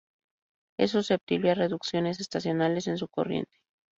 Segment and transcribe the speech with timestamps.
[0.79, 3.59] Es susceptible a reducciones estacionales en su corriente.